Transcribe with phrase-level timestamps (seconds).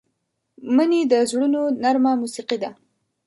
[0.75, 2.69] مني د زړونو نرمه موسيقي ده